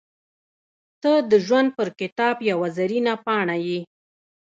[1.01, 3.79] •ته د ژوند پر کتاب یوه زرینه پاڼه یې.